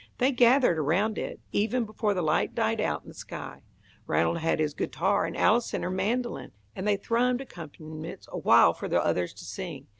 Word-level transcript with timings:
They 0.17 0.31
gathered 0.31 0.79
around 0.79 1.19
it, 1.19 1.39
even 1.51 1.85
before 1.85 2.15
the 2.15 2.23
light 2.23 2.55
died 2.55 2.81
out 2.81 3.03
in 3.03 3.09
the 3.09 3.13
sky. 3.13 3.61
Ranald 4.07 4.39
had 4.39 4.57
his 4.59 4.73
guitar 4.73 5.25
and 5.27 5.37
Allison 5.37 5.83
her 5.83 5.91
mandolin, 5.91 6.53
and 6.75 6.87
they 6.87 6.97
thrummed 6.97 7.39
accompaniments 7.41 8.27
awhile 8.31 8.73
for 8.73 8.87
the 8.87 8.99
others 8.99 9.31
to 9.33 9.45
sing. 9.45 9.85